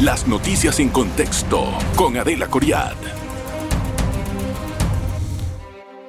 [0.00, 2.96] Las noticias en contexto con Adela Coriad.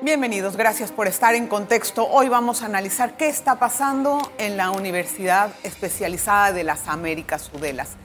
[0.01, 2.07] Bienvenidos, gracias por estar en contexto.
[2.07, 7.97] Hoy vamos a analizar qué está pasando en la Universidad Especializada de las Américas Sudelas.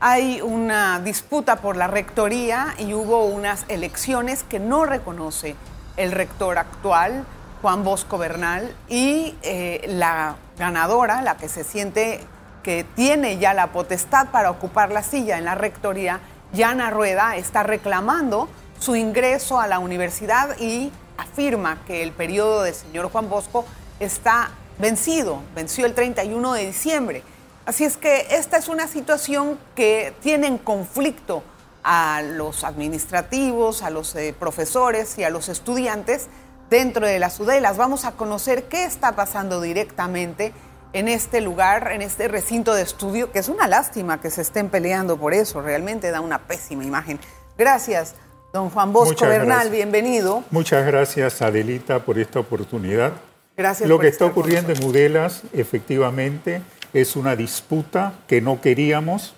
[0.00, 5.54] Hay una disputa por la rectoría y hubo unas elecciones que no reconoce
[5.96, 7.24] el rector actual,
[7.62, 12.20] Juan Bosco Bernal, y eh, la ganadora, la que se siente
[12.66, 16.18] que tiene ya la potestad para ocupar la silla en la rectoría,
[16.52, 18.48] Yana Rueda, está reclamando
[18.80, 23.64] su ingreso a la universidad y afirma que el periodo del señor Juan Bosco
[24.00, 27.22] está vencido, venció el 31 de diciembre.
[27.66, 31.44] Así es que esta es una situación que tiene en conflicto
[31.84, 36.26] a los administrativos, a los eh, profesores y a los estudiantes
[36.68, 37.76] dentro de las UDELAS.
[37.76, 40.52] Vamos a conocer qué está pasando directamente
[40.92, 44.68] en este lugar, en este recinto de estudio, que es una lástima que se estén
[44.68, 47.18] peleando por eso, realmente da una pésima imagen.
[47.58, 48.14] Gracias,
[48.52, 50.44] don Juan Bosco Bernal, bienvenido.
[50.50, 53.12] Muchas gracias, Adelita, por esta oportunidad.
[53.56, 53.88] Gracias.
[53.88, 56.62] Lo que está ocurriendo en UDELAS, efectivamente,
[56.92, 59.34] es una disputa que no queríamos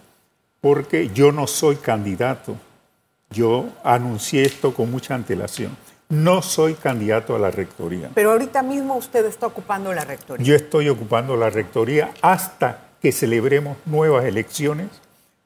[0.60, 2.56] porque yo no soy candidato.
[3.30, 5.76] Yo anuncié esto con mucha antelación.
[6.08, 8.10] No soy candidato a la rectoría.
[8.14, 10.46] Pero ahorita mismo usted está ocupando la rectoría.
[10.46, 14.88] Yo estoy ocupando la rectoría hasta que celebremos nuevas elecciones,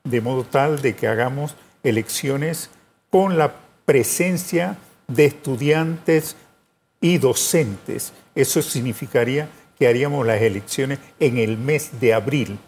[0.04, 2.70] de modo tal de que hagamos elecciones
[3.10, 4.76] con la presencia
[5.08, 6.36] de estudiantes
[7.00, 8.12] y docentes.
[8.34, 12.58] Eso significaría que haríamos las elecciones en el mes de abril.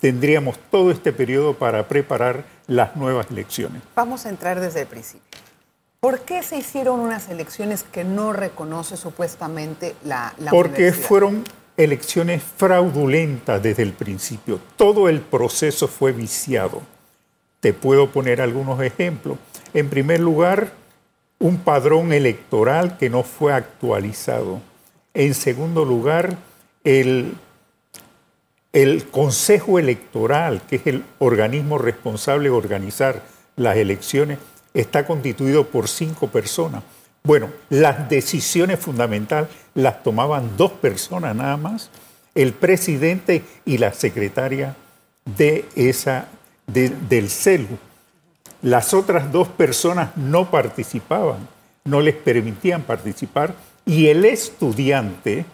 [0.00, 3.82] Tendríamos todo este periodo para preparar las nuevas elecciones.
[3.94, 5.22] Vamos a entrar desde el principio.
[6.02, 11.44] ¿Por qué se hicieron unas elecciones que no reconoce supuestamente la, la Porque fueron
[11.76, 14.58] elecciones fraudulentas desde el principio.
[14.74, 16.82] Todo el proceso fue viciado.
[17.60, 19.38] Te puedo poner algunos ejemplos.
[19.74, 20.72] En primer lugar,
[21.38, 24.60] un padrón electoral que no fue actualizado.
[25.14, 26.36] En segundo lugar,
[26.82, 27.32] el,
[28.72, 33.22] el Consejo Electoral, que es el organismo responsable de organizar
[33.54, 34.38] las elecciones,
[34.74, 36.82] está constituido por cinco personas.
[37.24, 41.90] Bueno, las decisiones fundamentales las tomaban dos personas nada más,
[42.34, 44.74] el presidente y la secretaria
[45.24, 46.28] de esa,
[46.66, 47.78] del CELU.
[48.62, 51.48] Las otras dos personas no participaban,
[51.84, 55.44] no les permitían participar y el estudiante,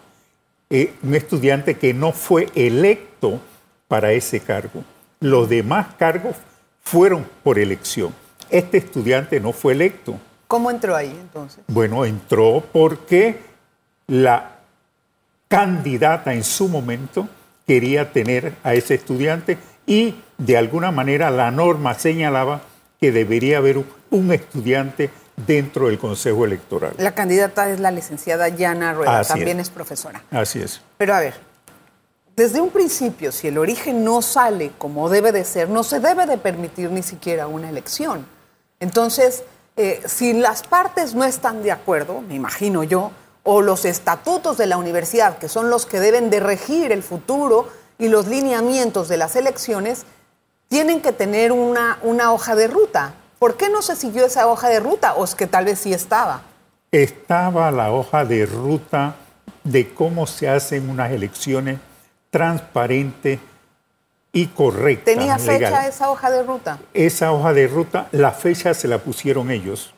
[0.69, 3.39] eh, un estudiante que no fue electo
[3.87, 4.83] para ese cargo.
[5.19, 6.35] Los demás cargos
[6.81, 8.13] fueron por elección.
[8.49, 10.19] Este estudiante no fue electo.
[10.47, 11.63] ¿Cómo entró ahí entonces?
[11.67, 13.39] Bueno, entró porque
[14.07, 14.55] la
[15.47, 17.27] candidata en su momento
[17.67, 22.61] quería tener a ese estudiante y de alguna manera la norma señalaba
[22.99, 25.09] que debería haber un estudiante
[25.47, 26.93] dentro del Consejo Electoral.
[26.97, 29.69] La candidata es la licenciada Yana Rueda, también es.
[29.69, 30.23] profesora.
[30.31, 30.81] Así es.
[30.97, 31.35] Pero a ver,
[32.35, 36.25] desde un principio, si el origen no sale como debe de ser, no se debe
[36.25, 38.25] de permitir ni siquiera una elección.
[38.79, 39.43] Entonces,
[39.75, 43.11] eh, si las partes no están de acuerdo, me imagino yo,
[43.43, 47.67] o los estatutos de la universidad, que son los que deben de regir el futuro
[47.97, 50.05] y los lineamientos de las elecciones,
[50.67, 53.13] tienen que tener una, una hoja de ruta.
[53.39, 55.15] ¿Por qué no se siguió esa hoja de ruta?
[55.15, 56.41] ¿O es que tal vez sí estaba?
[56.91, 59.15] Estaba la hoja de ruta
[59.63, 61.79] de cómo se hacen unas elecciones
[62.29, 63.39] transparentes
[64.31, 65.05] y correcta.
[65.05, 66.79] ¿Tenía fecha esa hoja de ruta?
[66.93, 69.93] Esa hoja de ruta, la fecha se la pusieron ellos.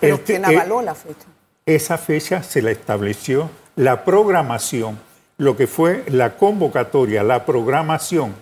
[0.00, 1.26] ¿Pero quién avaló la fecha?
[1.64, 4.98] Esa fecha se la estableció la programación,
[5.36, 8.34] lo que fue la convocatoria, la programación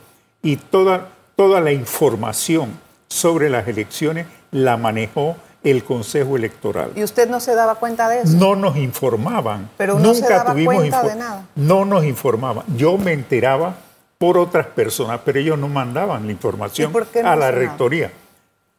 [0.42, 6.92] y toda, toda la información sobre las elecciones la manejó el Consejo Electoral.
[6.94, 8.36] ¿Y usted no se daba cuenta de eso?
[8.36, 9.70] No nos informaban.
[9.76, 11.46] Pero no Nunca se daba tuvimos cuenta de nada.
[11.56, 12.64] No nos informaban.
[12.76, 13.75] Yo me enteraba
[14.19, 16.93] por otras personas, pero ellos no mandaban la información
[17.25, 18.12] a la rectoría,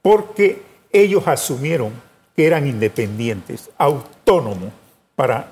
[0.02, 0.62] porque
[0.92, 1.92] ellos asumieron
[2.36, 4.72] que eran independientes, autónomos
[5.16, 5.52] para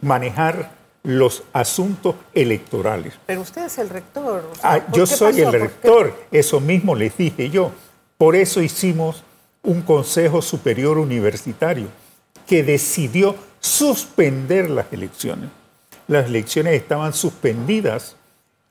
[0.00, 0.70] manejar
[1.02, 3.14] los asuntos electorales.
[3.26, 4.50] Pero usted es el rector.
[4.62, 7.72] Ah, yo soy el rector, eso mismo les dije yo.
[8.18, 9.22] Por eso hicimos
[9.62, 11.88] un Consejo Superior Universitario
[12.46, 15.50] que decidió suspender las elecciones.
[16.06, 18.16] Las elecciones estaban suspendidas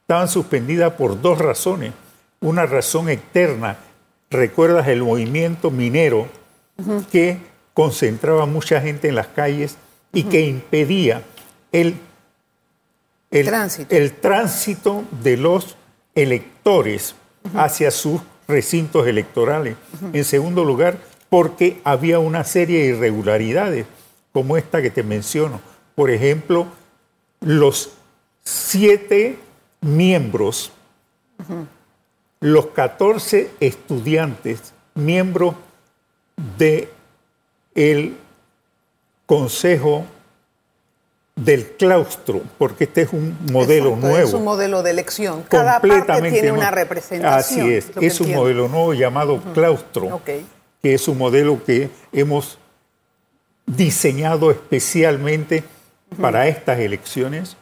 [0.09, 1.93] estaban suspendidas por dos razones.
[2.41, 3.77] Una razón externa,
[4.31, 6.27] recuerdas el movimiento minero
[7.11, 7.37] que
[7.75, 9.77] concentraba mucha gente en las calles
[10.11, 11.21] y que impedía
[11.71, 11.93] el,
[13.29, 13.95] el, tránsito.
[13.95, 15.77] el tránsito de los
[16.15, 17.13] electores
[17.53, 19.75] hacia sus recintos electorales.
[20.11, 20.97] En segundo lugar,
[21.29, 23.85] porque había una serie de irregularidades,
[24.33, 25.61] como esta que te menciono.
[25.93, 26.65] Por ejemplo,
[27.41, 27.91] los
[28.41, 29.37] siete
[29.81, 30.71] miembros,
[32.39, 35.55] los 14 estudiantes, miembros
[36.57, 36.89] del
[37.75, 38.17] el
[39.25, 40.05] Consejo
[41.35, 44.27] del claustro, porque este es un modelo nuevo.
[44.27, 45.43] Es un modelo de elección.
[45.47, 47.61] Cada parte tiene una representación.
[47.61, 52.57] Así es, es un modelo nuevo llamado claustro, que es un modelo que hemos
[53.65, 55.63] diseñado especialmente
[56.19, 57.55] para estas elecciones.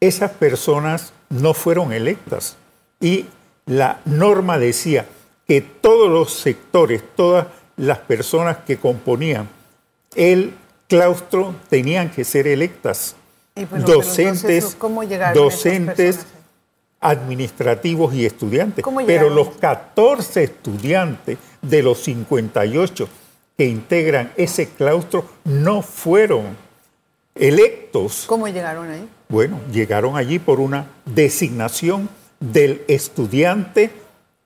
[0.00, 2.56] Esas personas no fueron electas
[3.00, 3.26] y
[3.66, 5.06] la norma decía
[5.46, 7.46] que todos los sectores, todas
[7.76, 9.48] las personas que componían
[10.14, 10.54] el
[10.88, 13.16] claustro tenían que ser electas.
[13.54, 14.76] docentes,
[15.34, 16.26] docentes
[17.00, 18.84] administrativos y estudiantes.
[19.06, 23.08] Pero los 14 estudiantes de los 58
[23.56, 26.56] que integran ese claustro no fueron
[27.34, 28.24] electos.
[28.26, 29.08] ¿Cómo llegaron ahí?
[29.28, 32.08] Bueno, llegaron allí por una designación
[32.38, 33.90] del estudiante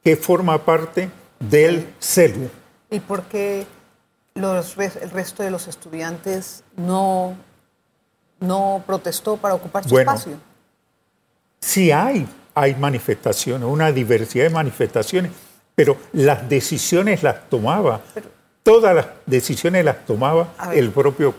[0.02, 2.48] que forma parte del CELU.
[2.90, 3.66] ¿Y por qué
[4.34, 7.36] el resto de los estudiantes no,
[8.40, 10.38] no protestó para ocupar su espacio?
[11.60, 15.32] Sí hay, hay manifestaciones, una diversidad de manifestaciones,
[15.74, 18.00] pero las decisiones las tomaba,
[18.62, 21.34] todas las decisiones las tomaba el propio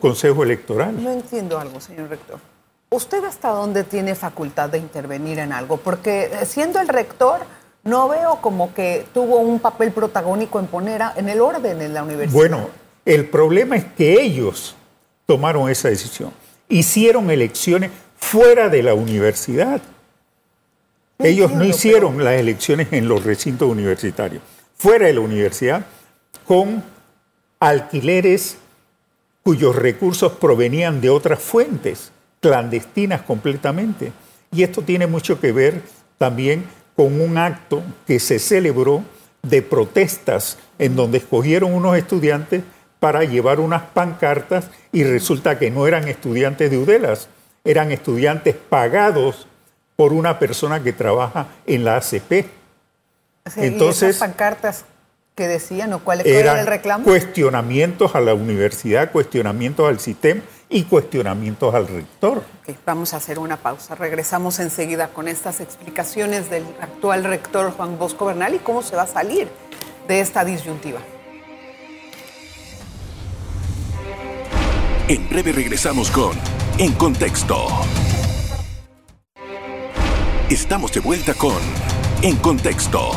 [0.00, 1.02] Consejo Electoral.
[1.02, 2.38] No entiendo algo, señor rector.
[2.90, 5.78] ¿Usted hasta dónde tiene facultad de intervenir en algo?
[5.78, 7.40] Porque eh, siendo el rector
[7.82, 12.02] no veo como que tuvo un papel protagónico en poner en el orden en la
[12.02, 12.38] universidad.
[12.38, 12.70] Bueno,
[13.04, 14.74] el problema es que ellos
[15.26, 16.32] tomaron esa decisión.
[16.68, 19.82] Hicieron elecciones fuera de la universidad.
[21.18, 24.42] ellos no hicieron las elecciones en los recintos universitarios,
[24.76, 25.84] fuera de la universidad,
[26.46, 26.82] con
[27.60, 28.56] alquileres
[29.44, 32.10] cuyos recursos provenían de otras fuentes,
[32.40, 34.12] clandestinas completamente.
[34.50, 35.82] Y esto tiene mucho que ver
[36.18, 36.64] también
[36.96, 39.04] con un acto que se celebró
[39.42, 42.62] de protestas en donde escogieron unos estudiantes
[42.98, 47.28] para llevar unas pancartas y resulta que no eran estudiantes de Udelas,
[47.62, 49.46] eran estudiantes pagados
[49.94, 52.46] por una persona que trabaja en la ACP.
[53.56, 54.84] Entonces, esas pancartas
[55.34, 57.04] que decían o cuál era el reclamo?
[57.04, 62.42] Cuestionamientos a la universidad, cuestionamientos al sistema y cuestionamientos al rector.
[62.86, 63.94] vamos a hacer una pausa.
[63.94, 69.02] Regresamos enseguida con estas explicaciones del actual rector Juan Bosco Bernal y cómo se va
[69.02, 69.48] a salir
[70.06, 71.00] de esta disyuntiva.
[75.08, 76.32] En breve regresamos con
[76.78, 77.66] En Contexto.
[80.48, 81.58] Estamos de vuelta con
[82.22, 83.10] En Contexto.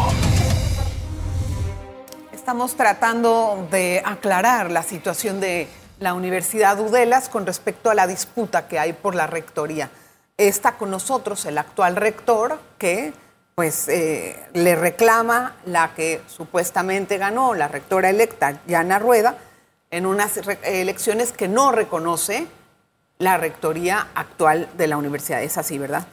[2.47, 5.67] Estamos tratando de aclarar la situación de
[5.99, 9.89] la Universidad Udelas con respecto a la disputa que hay por la rectoría.
[10.37, 13.11] Está con nosotros el actual rector que
[13.53, 19.35] pues eh, le reclama la que supuestamente ganó la rectora electa, Yana Rueda,
[19.91, 22.47] en unas elecciones que no reconoce
[23.17, 25.43] la rectoría actual de la universidad.
[25.43, 26.07] Es así, ¿verdad?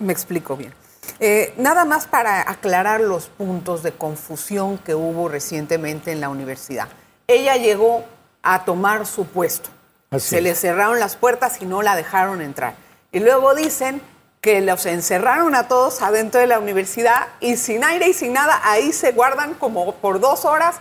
[0.00, 0.74] Me explico bien.
[1.20, 6.88] Eh, nada más para aclarar los puntos de confusión que hubo recientemente en la universidad.
[7.26, 8.04] Ella llegó
[8.42, 9.70] a tomar su puesto.
[10.18, 12.74] Se le cerraron las puertas y no la dejaron entrar.
[13.12, 14.00] Y luego dicen
[14.40, 18.60] que los encerraron a todos adentro de la universidad y sin aire y sin nada,
[18.62, 20.76] ahí se guardan como por dos horas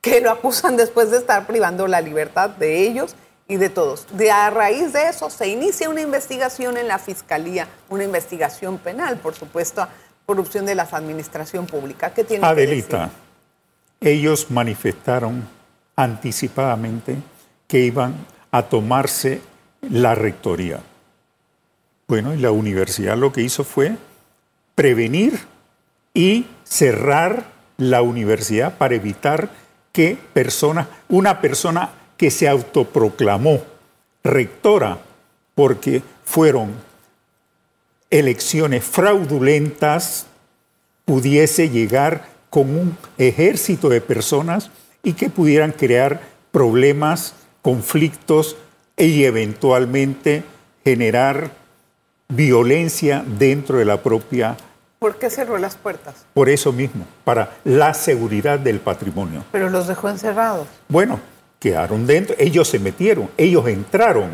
[0.00, 3.14] que lo acusan después de estar privando la libertad de ellos
[3.50, 4.06] y de todos.
[4.12, 9.18] De a raíz de eso se inicia una investigación en la fiscalía, una investigación penal,
[9.18, 9.88] por supuesto,
[10.24, 12.14] corrupción de la administración pública.
[12.14, 13.10] ¿Qué tiene Adelita,
[14.00, 15.42] ellos manifestaron
[15.96, 17.16] anticipadamente
[17.66, 18.14] que iban
[18.52, 19.40] a tomarse
[19.82, 20.80] la rectoría.
[22.06, 23.96] Bueno, y la universidad lo que hizo fue
[24.76, 25.40] prevenir
[26.14, 27.46] y cerrar
[27.78, 29.50] la universidad para evitar
[29.90, 31.90] que personas, una persona
[32.20, 33.62] que se autoproclamó
[34.22, 34.98] rectora
[35.54, 36.74] porque fueron
[38.10, 40.26] elecciones fraudulentas,
[41.06, 44.70] pudiese llegar con un ejército de personas
[45.02, 48.58] y que pudieran crear problemas, conflictos
[48.98, 50.42] y eventualmente
[50.84, 51.52] generar
[52.28, 54.58] violencia dentro de la propia...
[54.98, 56.26] ¿Por qué cerró las puertas?
[56.34, 59.42] Por eso mismo, para la seguridad del patrimonio.
[59.52, 60.68] Pero los dejó encerrados.
[60.86, 61.18] Bueno,
[61.60, 64.30] quedaron dentro, ellos se metieron, ellos entraron,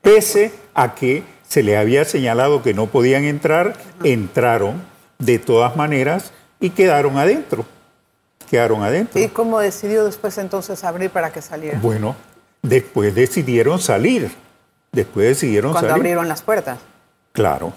[0.00, 4.82] pese a que se les había señalado que no podían entrar, entraron
[5.18, 7.66] de todas maneras y quedaron adentro.
[8.48, 9.20] Quedaron adentro.
[9.20, 11.82] ¿Y cómo decidió después entonces abrir para que salieran?
[11.82, 12.14] Bueno,
[12.62, 14.30] después decidieron salir.
[14.92, 16.00] Después decidieron Cuando salir.
[16.00, 16.78] abrieron las puertas.
[17.32, 17.72] Claro.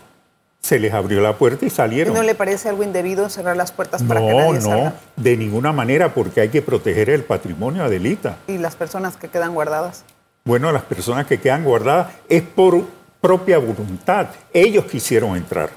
[0.62, 2.14] Se les abrió la puerta y ¿Y salieron.
[2.14, 4.94] no le parece algo indebido cerrar las puertas para que No, nadie no, salga?
[5.16, 8.38] de ninguna manera, porque hay que proteger el patrimonio, Adelita.
[8.48, 10.04] ¿Y las personas que quedan guardadas?
[10.44, 12.84] Bueno, las personas que quedan guardadas es por
[13.22, 14.28] propia voluntad.
[14.54, 15.70] Ellos quisieron entrar.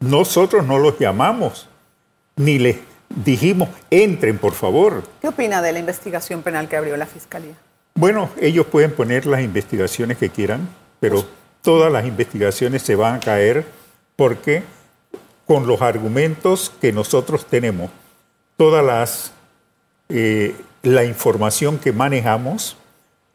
[0.00, 1.68] Nosotros no los llamamos,
[2.36, 2.78] ni les
[3.24, 5.02] dijimos, entren, por favor.
[5.20, 7.54] ¿Qué opina de la investigación penal que abrió la Fiscalía?
[7.94, 11.24] Bueno, ellos pueden poner las investigaciones que quieran, pero
[11.60, 13.64] todas las investigaciones se van a caer
[14.16, 14.62] porque
[15.46, 17.90] con los argumentos que nosotros tenemos,
[18.56, 19.32] todas las
[20.08, 22.76] eh, la información que manejamos,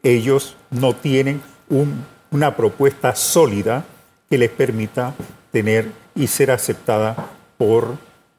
[0.02, 3.84] ellos no tienen un- una propuesta sólida
[4.30, 5.14] que les permita
[5.50, 7.96] tener y ser aceptada por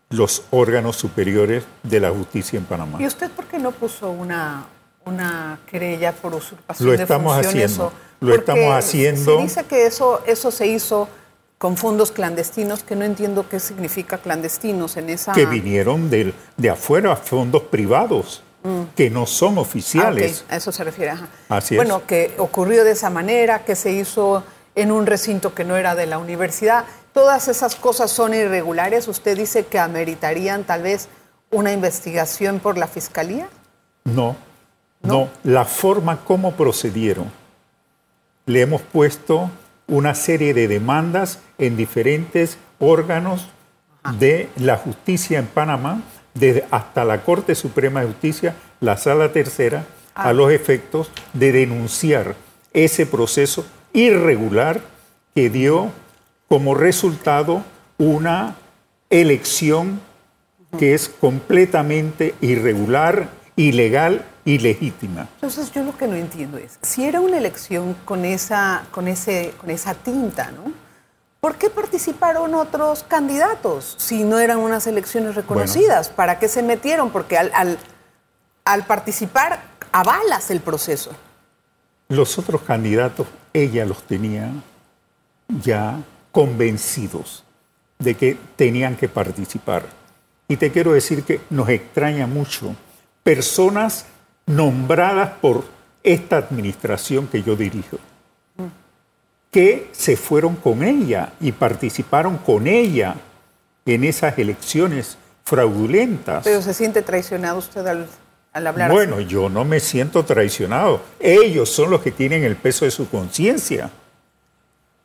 [0.10, 2.98] los órganos superiores de la justicia en Panamá.
[3.02, 4.66] ¿Y usted por qué no puso una,
[5.06, 7.64] una querella por usurpación Lo de estamos funciones?
[7.66, 7.94] haciendo, o-
[8.26, 9.36] lo estamos haciendo.
[9.38, 11.10] Se dice que eso, eso se hizo
[11.60, 15.34] con fondos clandestinos, que no entiendo qué significa clandestinos en esa...
[15.34, 18.42] que vinieron del- de afuera, fondos privados,
[18.96, 20.44] que no son Ah, oficiales.
[20.46, 21.12] ok, a eso se refiere.
[21.12, 21.28] ajá.
[21.50, 21.78] Así es.
[21.78, 24.44] bueno, que ocurrió de esa manera, que se hizo
[24.76, 26.86] en un recinto que no era de la universidad.
[27.14, 29.08] Todas esas cosas son irregulares.
[29.10, 31.10] ¿Usted dice que ameritarían tal vez
[31.52, 33.50] una investigación por la fiscalía?
[34.06, 34.38] No,
[35.02, 37.30] no, la forma como procedieron.
[38.46, 39.50] Le hemos puesto
[39.90, 43.48] una serie de demandas en diferentes órganos
[44.18, 46.02] de la justicia en Panamá,
[46.34, 50.30] desde hasta la Corte Suprema de Justicia, la Sala Tercera, Ah.
[50.30, 52.36] a los efectos de denunciar
[52.74, 54.82] ese proceso irregular
[55.34, 55.92] que dio
[56.48, 57.64] como resultado
[57.98, 58.56] una
[59.10, 60.02] elección
[60.78, 65.28] que es completamente irregular, ilegal y legítima.
[65.36, 69.54] Entonces yo lo que no entiendo es, si era una elección con esa, con ese,
[69.62, 70.74] con esa tinta, ¿no?
[71.40, 76.10] ¿Por qué participaron otros candidatos si no eran unas elecciones reconocidas?
[76.10, 77.12] ¿Para qué se metieron?
[77.12, 77.78] Porque al, al,
[78.66, 81.12] al participar avalas el proceso.
[82.08, 84.50] Los otros candidatos, ella los tenía
[85.64, 86.02] ya
[86.32, 87.44] convencidos
[88.00, 89.86] de que tenían que participar.
[90.48, 92.76] Y te quiero decir que nos extraña mucho
[93.22, 94.08] personas
[94.50, 95.64] nombradas por
[96.04, 97.98] esta administración que yo dirijo,
[99.52, 103.16] que se fueron con ella y participaron con ella
[103.86, 106.44] en esas elecciones fraudulentas.
[106.44, 108.08] Pero se siente traicionado usted al,
[108.52, 109.26] al hablar Bueno, así.
[109.28, 111.02] yo no me siento traicionado.
[111.20, 113.92] Ellos son los que tienen el peso de su conciencia.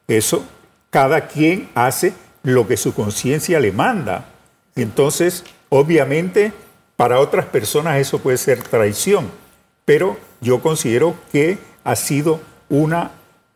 [0.08, 0.42] Eso,
[0.88, 4.24] cada quien hace lo que su conciencia le manda.
[4.74, 6.52] Entonces, obviamente,
[6.96, 9.30] para otras personas eso puede ser traición,
[9.84, 13.10] pero yo considero que ha sido una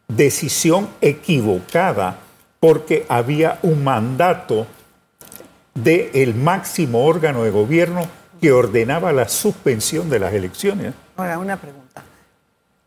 [0.09, 2.19] decisión equivocada
[2.61, 4.67] porque había un mandato
[5.75, 8.03] del máximo órgano de gobierno
[8.41, 10.95] que ordenaba la suspensión de las elecciones.
[11.17, 12.03] Ahora, una pregunta.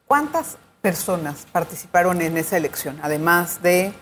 [0.08, 3.00] ¿Cuántas personas participaron en esa elección?
[3.02, 3.94] Además de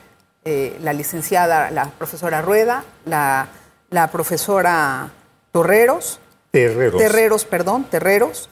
[0.46, 3.50] eh, la licenciada, la profesora Rueda, la,
[3.90, 5.10] la profesora
[5.52, 6.20] Torreros,
[6.52, 7.00] Terreros.
[7.02, 8.50] Terreros, perdón, Terreros.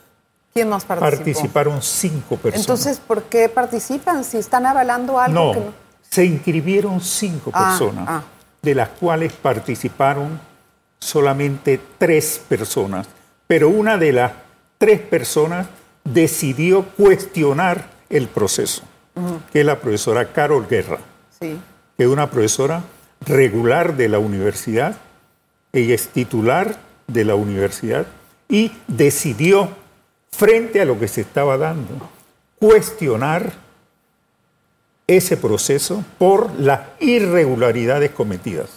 [0.53, 1.17] ¿Quién más participó?
[1.17, 2.61] Participaron cinco personas.
[2.61, 5.73] Entonces, ¿por qué participan si están avalando algo no, que no?
[6.09, 8.23] se inscribieron cinco Ah, personas, ah.
[8.61, 10.39] de las cuales participaron
[10.99, 13.07] solamente tres personas.
[13.45, 14.31] Pero una de las
[14.77, 15.67] tres personas
[16.03, 18.81] decidió cuestionar el proceso,
[19.51, 20.97] que es la profesora Carol Guerra,
[21.39, 21.59] Sí.
[21.97, 22.81] que es una profesora
[23.21, 24.95] regular de la universidad.
[25.73, 26.77] Ella es titular
[27.07, 28.05] de la universidad
[28.49, 29.69] y decidió,
[30.31, 32.09] frente a lo que se estaba dando,
[32.59, 33.53] cuestionar
[35.07, 38.69] ese proceso por las irregularidades cometidas.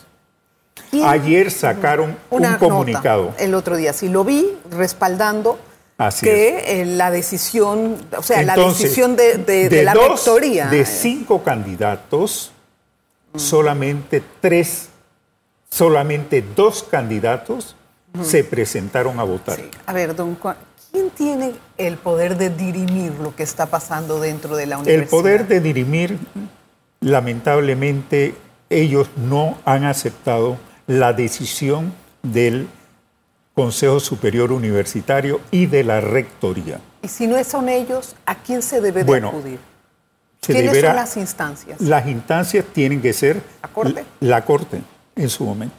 [0.91, 1.05] ¿Quién?
[1.07, 3.25] Ayer sacaron Una un comunicado.
[3.31, 5.59] nota el otro día, sí lo vi, respaldando
[5.99, 10.69] Así que eh, la decisión, o sea, la decisión de, de- de la dos- rectoría.
[10.69, 12.53] De cinco candidatos,
[13.37, 14.89] solamente tres,
[15.69, 17.77] solamente dos candidatos
[18.23, 19.57] se presentaron a votar.
[19.57, 19.71] Sí.
[19.87, 20.57] A ver, don Juan,
[20.93, 25.03] ¿quién tiene el poder de dirimir lo que está pasando dentro de la universidad?
[25.05, 26.19] El poder de dirimir,
[27.01, 28.35] lamentablemente,
[28.69, 32.69] ellos no han aceptado la decisión del
[33.55, 36.81] Consejo Superior Universitario y de la Rectoría.
[37.03, 39.59] Y si no son ellos, ¿a quién se debe de Bueno, acudir?
[40.41, 41.81] ¿Quiénes deberá- son las instancias?
[41.81, 44.05] Las instancias tienen que ser ¿La Corte?
[44.21, 44.81] La Corte,
[45.17, 45.75] en su momento.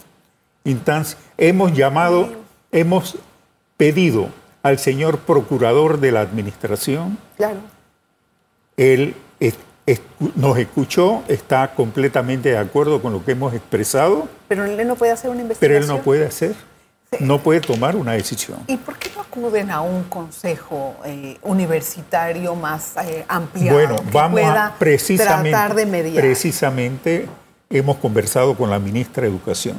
[0.64, 1.18] Instancia.
[1.38, 2.30] Hemos llamado,
[2.72, 3.18] hemos
[3.78, 4.30] pedido
[4.64, 7.60] al señor procurador de la administración, Claro.
[8.78, 9.56] él es-
[9.88, 10.02] es-
[10.36, 15.12] nos escuchó, está completamente de acuerdo con lo que hemos expresado, Pero él no puede
[15.12, 15.82] hacer una pero investigación.
[15.84, 16.56] él no puede hacer,
[17.20, 18.60] no puede tomar una decisión.
[18.68, 24.12] ¿Y por qué no acuden a un consejo eh, universitario más eh, ampliado Bueno, que
[24.12, 26.24] vamos pueda a precisamente, tratar de mediar?
[26.24, 27.28] precisamente
[27.72, 29.76] hemos conversado con la ministra de Educación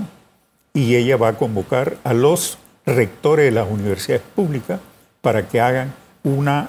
[0.74, 4.80] y ella va a convocar a los rectores de las universidades públicas
[5.20, 6.68] para que hagan una,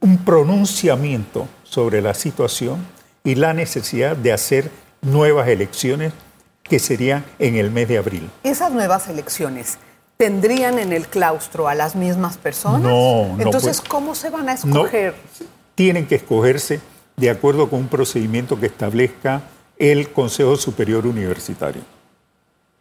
[0.00, 2.84] un pronunciamiento sobre la situación
[3.24, 4.70] y la necesidad de hacer
[5.02, 6.12] nuevas elecciones
[6.62, 8.30] que serían en el mes de abril.
[8.42, 9.78] Esas nuevas elecciones
[10.16, 12.82] tendrían en el claustro a las mismas personas.
[12.82, 13.80] No, no Entonces.
[13.80, 15.14] ¿cómo se van a No, escoger?
[15.74, 16.80] tienen que escogerse
[17.16, 19.42] de acuerdo con un procedimiento que establezca
[19.78, 21.82] el Consejo Superior Universitario.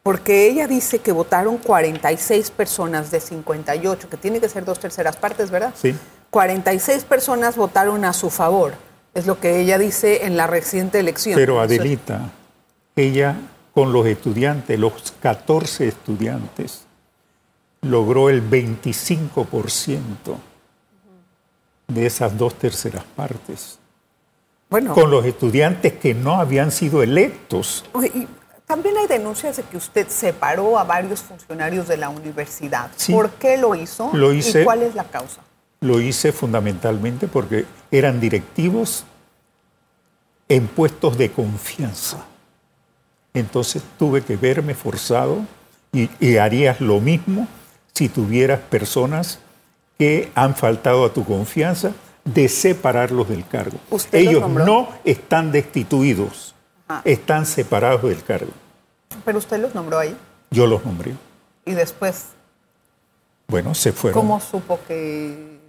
[0.09, 5.15] Porque ella dice que votaron 46 personas de 58, que tiene que ser dos terceras
[5.17, 5.71] partes, ¿verdad?
[5.79, 5.95] Sí.
[6.31, 8.73] 46 personas votaron a su favor.
[9.13, 11.35] Es lo que ella dice en la reciente elección.
[11.35, 12.31] Pero Adelita,
[12.95, 13.35] ella
[13.71, 16.85] con los estudiantes, los 14 estudiantes,
[17.81, 20.07] logró el 25%
[21.87, 23.77] de esas dos terceras partes.
[24.71, 27.85] Bueno, Con los estudiantes que no habían sido electos.
[28.15, 28.27] Y
[28.69, 32.91] también hay denuncias de que usted separó a varios funcionarios de la universidad.
[32.95, 33.11] Sí.
[33.11, 34.11] ¿Por qué lo hizo?
[34.13, 34.61] Lo hice.
[34.61, 35.41] ¿Y cuál es la causa?
[35.81, 39.05] Lo hice fundamentalmente porque eran directivos
[40.49, 42.23] en puestos de confianza.
[43.33, 45.39] Entonces tuve que verme forzado
[45.91, 47.47] y, y harías lo mismo
[47.95, 49.39] si tuvieras personas
[49.97, 51.91] que han faltado a tu confianza
[52.23, 53.79] de separarlos del cargo.
[53.89, 54.65] ¿Usted los Ellos nombró?
[54.65, 56.53] no están destituidos,
[57.03, 58.51] Están separados del cargo.
[59.25, 60.15] Pero usted los nombró ahí.
[60.51, 61.13] Yo los nombré.
[61.65, 62.29] Y después,
[63.47, 64.19] Bueno, se fueron.
[64.19, 65.59] ¿cómo supo que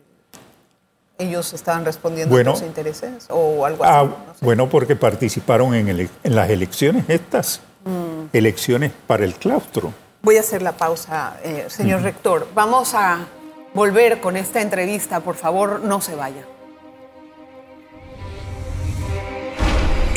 [1.18, 2.52] ellos estaban respondiendo Bueno.
[2.52, 3.26] a sus intereses?
[3.28, 3.92] O algo así.
[3.94, 4.44] Ah, no sé.
[4.44, 8.28] Bueno, porque participaron en las elecciones estas, Mm.
[8.34, 9.92] elecciones para el claustro.
[10.22, 12.46] Voy a hacer la pausa, eh, señor rector.
[12.54, 13.26] Vamos a
[13.74, 15.20] volver con esta entrevista.
[15.20, 16.44] Por favor, no se vaya.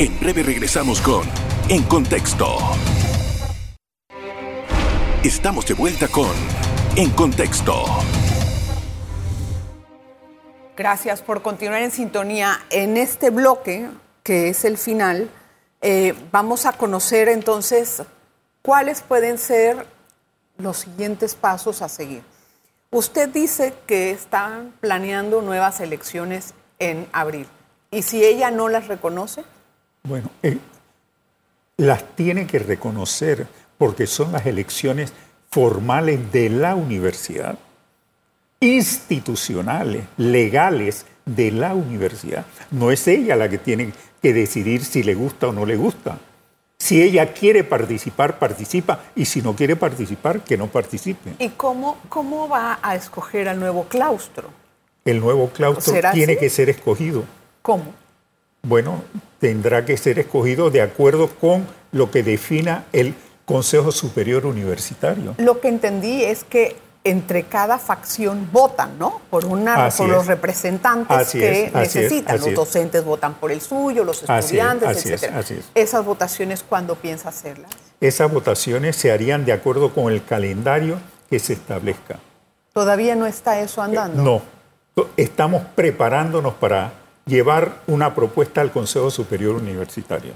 [0.04, 1.26] En breve regresamos con
[1.70, 2.58] En Contexto.
[5.24, 6.28] Estamos de vuelta con
[6.94, 7.86] En Contexto.
[10.76, 12.60] Gracias por continuar en sintonía.
[12.68, 13.88] En este bloque,
[14.22, 15.30] que es el final,
[15.80, 18.02] eh, vamos a conocer entonces
[18.60, 19.86] cuáles pueden ser
[20.58, 22.22] los siguientes pasos a seguir.
[22.90, 27.46] Usted dice que están planeando nuevas elecciones en abril.
[27.90, 29.44] ¿Y si ella no las reconoce?
[30.06, 30.58] Bueno, eh,
[31.78, 33.46] las tiene que reconocer
[33.78, 35.14] porque son las elecciones
[35.50, 37.58] formales de la universidad,
[38.60, 42.44] institucionales, legales de la universidad.
[42.70, 46.18] No es ella la que tiene que decidir si le gusta o no le gusta.
[46.76, 51.34] Si ella quiere participar, participa, y si no quiere participar, que no participe.
[51.38, 54.50] ¿Y cómo, cómo va a escoger al nuevo claustro?
[55.06, 56.40] El nuevo claustro ¿Será tiene así?
[56.40, 57.24] que ser escogido.
[57.62, 58.03] ¿Cómo?
[58.64, 59.02] Bueno,
[59.38, 65.34] tendrá que ser escogido de acuerdo con lo que defina el Consejo Superior Universitario.
[65.38, 69.20] Lo que entendí es que entre cada facción votan, ¿no?
[69.28, 70.12] Por, una, Así por es.
[70.16, 72.38] los representantes Así que es, así es, necesitan.
[72.38, 72.54] los es.
[72.54, 75.38] docentes votan por el suyo, los estudiantes, así es, etcétera.
[75.40, 75.66] así es.
[75.74, 77.70] Esas votaciones, ¿cuándo piensa hacerlas?
[78.00, 80.96] Esas votaciones se harían de acuerdo con el calendario
[81.28, 82.18] que se establezca.
[82.72, 84.22] ¿Todavía no está eso andando?
[84.96, 86.94] No, estamos preparándonos para
[87.26, 90.32] llevar una propuesta al Consejo Superior Universitario.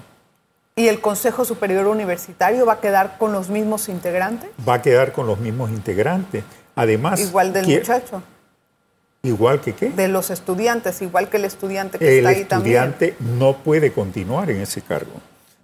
[0.76, 4.50] ¿Y el Consejo Superior Universitario va a quedar con los mismos integrantes?
[4.66, 6.44] Va a quedar con los mismos integrantes.
[6.76, 8.22] Además, Igual del muchacho,
[9.24, 9.90] Igual que qué?
[9.90, 12.76] de los estudiantes, igual que el estudiante que el está ahí también.
[12.84, 15.10] estudiante no puede continuar en ese cargo.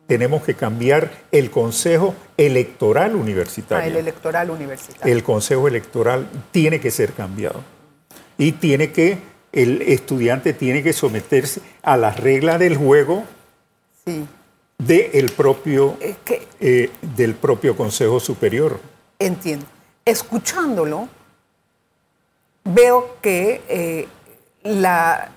[0.08, 3.88] Tenemos que cambiar el Consejo Electoral Ah, Universitario.
[3.90, 5.14] el electoral universitario.
[5.14, 7.62] el Consejo Electoral tiene que ser cambiado.
[8.36, 9.18] Y tiene que,
[9.54, 13.24] el estudiante tiene que someterse a las reglas del juego
[14.04, 14.26] Sí.
[14.78, 18.78] del propio, Es que eh, del propio Consejo Superior.
[19.18, 19.64] Entiendo.
[20.04, 21.08] Escuchándolo,
[22.64, 24.08] veo que eh,
[24.62, 25.30] la,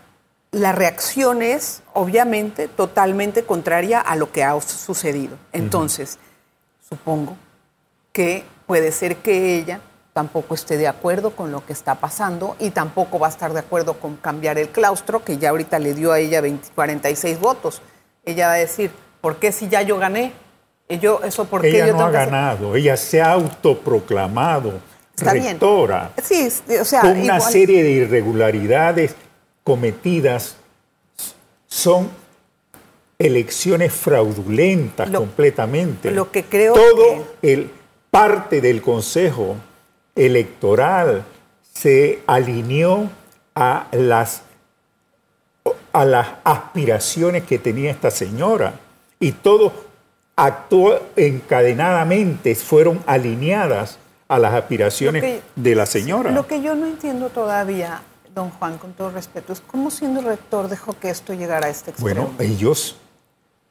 [0.51, 5.38] la reacción es obviamente totalmente contraria a lo que ha sucedido.
[5.53, 6.17] Entonces,
[6.89, 7.38] supongo
[8.12, 9.80] que puede ser que ella
[10.17, 13.60] tampoco esté de acuerdo con lo que está pasando y tampoco va a estar de
[13.60, 17.84] acuerdo con cambiar el claustro, que ya ahorita le dio a ella 20, 46 votos.
[18.25, 18.89] Ella va a decir,
[19.21, 20.32] ¿por qué si ya yo gané?
[20.99, 24.80] Yo, eso por qué ella yo no ha que ganado, ella se ha autoproclamado
[25.15, 25.49] Está bien.
[25.49, 26.49] rectora Sí,
[26.82, 29.13] o sea, con una serie de irregularidades
[29.63, 30.56] cometidas.
[31.67, 32.10] Son
[33.19, 36.10] elecciones fraudulentas Lo- completamente.
[36.10, 37.69] lo que creo Todo el
[38.10, 39.58] parte del Consejo
[40.17, 41.23] Electoral
[41.73, 43.10] se alineó
[43.56, 44.41] a las
[45.93, 48.73] a las aspiraciones que tenía esta señora
[49.19, 49.73] y todo
[50.36, 56.32] actuó encadenadamente, fueron alineadas a las aspiraciones que- de la señora.
[56.32, 58.01] Lo que yo no entiendo todavía,
[58.36, 61.91] don Juan, con todo respeto, es cómo siendo rector dejó que esto llegara a este
[61.91, 62.27] extremo.
[62.30, 62.95] Bueno, ellos,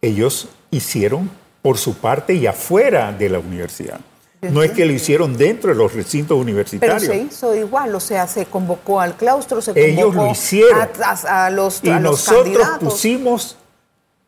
[0.02, 1.30] ellos hicieron
[1.62, 4.00] por su parte y afuera de la universidad.
[4.42, 7.02] No es que lo hicieron dentro de los recintos Pero universitarios.
[7.04, 10.80] se hizo igual, o sea, se convocó al claustro, se Ellos convocó lo hicieron.
[10.82, 12.78] A, a- a los, y a los nosotros candidatos.
[12.92, 13.56] pusimos,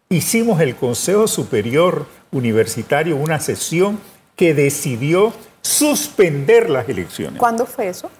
[0.09, 4.01] hicimos el Consejo Superior Universitario una sesión
[4.35, 7.39] que decidió suspender las elecciones.
[7.39, 8.11] ¿Cuándo fue eso?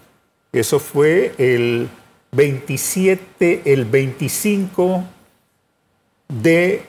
[0.53, 1.89] Eso fue el
[2.31, 5.03] 27, el 25
[6.27, 6.83] de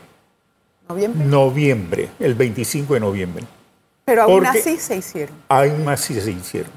[0.89, 1.25] Noviembre.
[1.27, 3.45] noviembre, el 25 de noviembre.
[4.11, 5.37] Pero aún porque- así se hicieron.
[5.49, 6.73] Aún más sí se hicieron.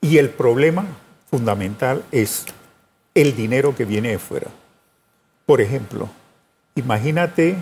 [0.00, 0.86] Y el problema
[1.28, 2.46] fundamental es
[3.16, 4.46] el dinero que viene de fuera.
[5.46, 6.08] Por ejemplo,
[6.76, 7.56] imagínate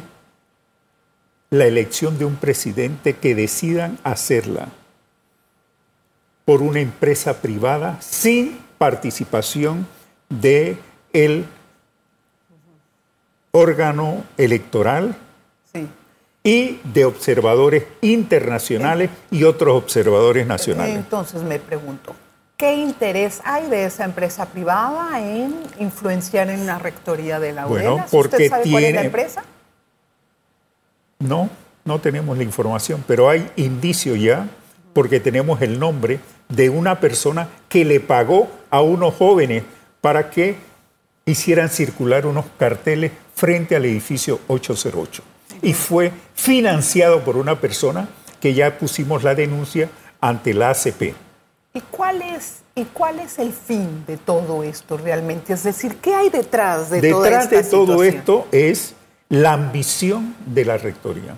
[1.48, 4.68] la elección de un presidente que decidan hacerla
[6.44, 9.86] por una empresa privada sin participación
[10.28, 10.76] de
[11.14, 11.46] el
[13.52, 15.16] órgano electoral
[15.72, 15.88] Sí.
[16.48, 20.96] Y de observadores internacionales y otros observadores nacionales.
[20.96, 22.14] Entonces me pregunto,
[22.56, 27.92] ¿qué interés hay de esa empresa privada en influenciar en la rectoría de la Bueno,
[27.96, 28.10] UDELAS?
[28.10, 29.42] porque ¿Usted sabe cuál es la tiene- empresa?
[31.18, 31.50] No,
[31.84, 34.48] no tenemos la información, pero hay indicios ya,
[34.94, 39.64] porque tenemos el nombre de una persona que le pagó a unos jóvenes
[40.00, 40.56] para que
[41.26, 45.22] hicieran circular unos carteles frente al edificio 808.
[45.62, 48.08] Y fue financiado por una persona
[48.40, 49.90] que ya pusimos la denuncia
[50.20, 51.14] ante la ACP.
[51.74, 55.52] ¿Y cuál es ¿Y cuál es el fin de todo esto realmente?
[55.52, 58.16] Es decir, ¿qué hay detrás de toda Detrás esta de todo situación?
[58.16, 58.94] esto es
[59.28, 61.36] la ambición de la rectoría,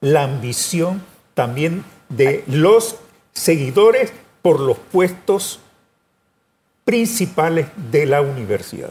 [0.00, 1.02] la ambición
[1.34, 2.98] también de los
[3.32, 5.58] seguidores por los puestos
[6.84, 8.90] principales de la universidad.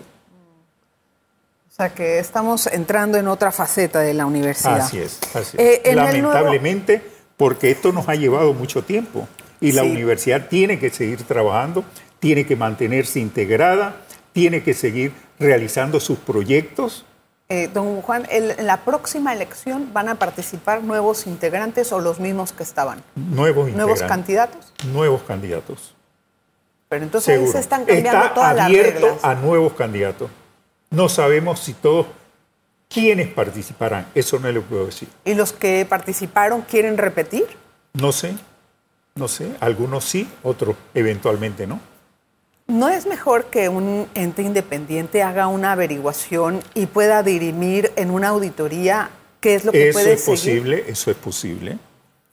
[1.75, 4.79] O sea, que estamos entrando en otra faceta de la universidad.
[4.79, 5.81] Así es, así es.
[5.83, 7.01] Eh, nuevo- Lamentablemente,
[7.35, 9.27] porque esto nos ha llevado mucho tiempo
[9.59, 9.89] y la Sí.
[9.91, 11.83] universidad tiene que seguir trabajando,
[12.19, 13.97] tiene que mantenerse integrada,
[14.31, 17.05] tiene que seguir realizando sus proyectos.
[17.49, 22.53] Eh, don Juan, en la próxima elección van a participar nuevos integrantes o los mismos
[22.53, 23.03] que estaban.
[23.15, 24.73] Nuevos, ¿Nuevos integrantes, candidatos?
[24.93, 25.93] Nuevos candidatos.
[26.87, 29.23] Pero entonces ahí se están cambiando Está todas las abierto reglas.
[29.25, 30.31] a nuevos candidatos.
[30.89, 32.07] No sabemos si todos
[32.89, 34.07] quiénes participarán.
[34.15, 35.07] Eso no le puedo decir.
[35.25, 37.45] ¿Y los que participaron quieren repetir?
[37.93, 38.33] No sé,
[39.15, 39.51] no sé.
[39.59, 41.79] Algunos sí, otros eventualmente no.
[42.67, 48.29] ¿No es mejor que un ente independiente haga una averiguación y pueda dirimir en una
[48.29, 50.39] auditoría qué es lo que Eso puede es seguir?
[50.39, 51.77] posible, eso es posible,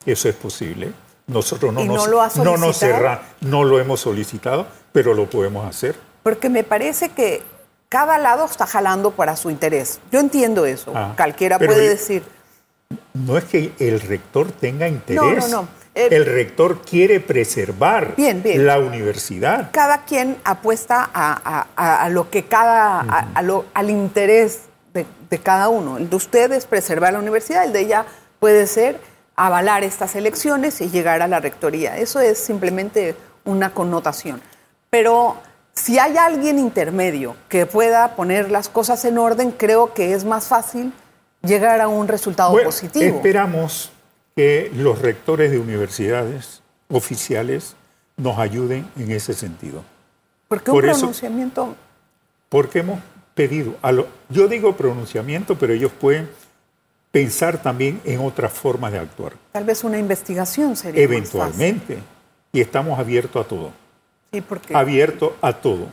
[0.07, 0.93] eso es posible.
[1.27, 5.29] Nosotros no, ¿Y no lo ha no nos cerra- no lo hemos solicitado, pero lo
[5.29, 5.97] podemos hacer.
[6.23, 7.43] Porque me parece que
[7.93, 10.01] cada lado está jalando para su interés.
[10.11, 10.93] Yo entiendo eso.
[10.97, 12.23] Ah, Cualquiera puede decir,
[13.13, 15.23] No es que el rector tenga interés.
[15.23, 15.69] No, no, no.
[15.95, 18.67] Eh, el rector quiere preservar Bien, bien.
[18.67, 19.69] la universidad.
[19.73, 24.61] cada quien apuesta a, a- a- a lo que cada, a- a lo- al interés
[24.95, 25.99] de, de cada uno.
[25.99, 28.07] El de usted es preservar la universidad, el de ella
[28.41, 29.01] puede ser
[29.37, 31.99] avalar estas elecciones y llegar a la rectoría.
[31.99, 34.41] Eso es simplemente una connotación.
[34.89, 35.37] Pero
[35.75, 40.47] si hay alguien intermedio que pueda poner las cosas en orden, creo que es más
[40.47, 40.93] fácil
[41.43, 43.05] llegar a un resultado Bueno, positivo.
[43.17, 43.91] esperamos
[44.37, 47.75] que los rectores de universidades oficiales
[48.17, 49.83] nos ayuden en ese sentido.
[50.49, 51.75] Porque un por eso- pronunciamiento
[52.49, 53.01] Porque hemos
[53.35, 56.29] pedido, a lo- yo digo pronunciamiento, pero ellos pueden
[57.11, 61.37] pensar también en otras formas de actuar, Tal vez una investigación sería más fácil.
[61.39, 61.99] eventualmente.
[62.53, 63.71] Y estamos abiertos a todo,
[64.33, 65.87] Sí, porque abiertos a todo.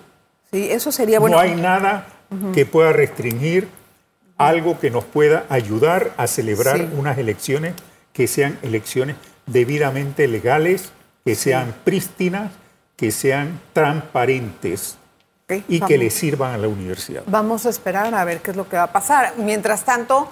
[0.52, 1.36] sí, eso sería bueno.
[1.38, 2.06] no hay nada
[2.54, 3.68] que pueda restringir
[4.38, 6.90] algo que nos pueda ayudar a celebrar Sí.
[6.96, 7.74] unas elecciones
[8.14, 10.92] que sean elecciones debidamente legales
[11.26, 12.52] que sean prístinas,
[12.96, 14.98] que sean transparentes
[15.68, 17.24] y que le sirvan a la universidad.
[17.28, 19.34] Vamos a esperar a ver qué es lo que va a pasar.
[19.38, 20.30] Mientras tanto,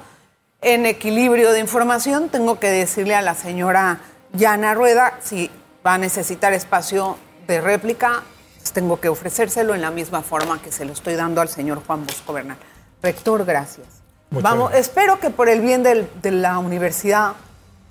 [0.62, 4.00] en equilibrio de información, tengo que decirle a la señora
[4.34, 5.50] Yana Rueda si
[5.86, 7.18] va a necesitar espacio
[7.48, 8.24] de réplica,
[8.58, 11.82] pues tengo que ofrecérselo en la misma forma que se lo estoy dando al señor
[11.86, 12.58] Juan Bosco Bernal.
[13.02, 13.88] Rector, gracias.
[14.30, 14.88] Muchas Vamos, gracias.
[14.90, 17.34] espero que por el bien del- de la universidad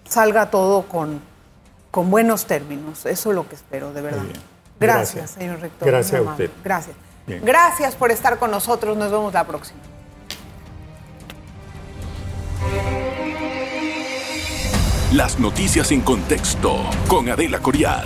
[0.08, 1.20] salga todo con,
[1.90, 3.06] con buenos términos.
[3.06, 4.22] Eso es lo que espero, de verdad.
[4.78, 5.30] Gracias, Gracias.
[5.30, 5.88] señor rector.
[5.88, 6.50] Gracias a usted.
[6.62, 6.96] Gracias.
[7.26, 7.42] Bien.
[7.44, 8.96] Gracias por estar con nosotros.
[8.96, 9.80] Nos vemos la próxima.
[15.12, 18.04] Las noticias en contexto con Adela Coriad.